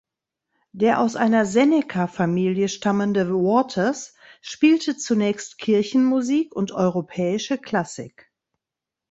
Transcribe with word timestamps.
Der 0.71 0.99
aus 0.99 1.15
einer 1.15 1.45
Seneca-Familie 1.45 2.69
stammende 2.69 3.29
Waters 3.29 4.15
spielte 4.41 4.97
zunächst 4.97 5.59
Kirchenmusik 5.59 6.55
und 6.55 6.71
europäische 6.71 7.59
Klassik. 7.59 8.31